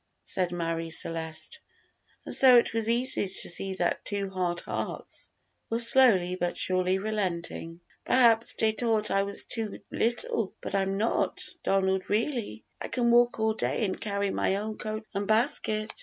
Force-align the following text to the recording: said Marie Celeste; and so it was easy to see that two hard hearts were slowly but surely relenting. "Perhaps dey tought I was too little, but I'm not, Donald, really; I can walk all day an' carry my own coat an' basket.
said 0.23 0.51
Marie 0.51 0.89
Celeste; 0.89 1.59
and 2.25 2.33
so 2.33 2.57
it 2.57 2.73
was 2.73 2.89
easy 2.89 3.27
to 3.27 3.49
see 3.51 3.75
that 3.75 4.03
two 4.03 4.31
hard 4.31 4.59
hearts 4.61 5.29
were 5.69 5.77
slowly 5.77 6.35
but 6.35 6.57
surely 6.57 6.97
relenting. 6.97 7.79
"Perhaps 8.03 8.55
dey 8.55 8.71
tought 8.71 9.11
I 9.11 9.21
was 9.21 9.43
too 9.43 9.79
little, 9.91 10.55
but 10.59 10.73
I'm 10.73 10.97
not, 10.97 11.43
Donald, 11.61 12.09
really; 12.09 12.63
I 12.81 12.87
can 12.87 13.11
walk 13.11 13.39
all 13.39 13.53
day 13.53 13.85
an' 13.85 13.93
carry 13.93 14.31
my 14.31 14.55
own 14.55 14.79
coat 14.79 15.05
an' 15.13 15.27
basket. 15.27 15.93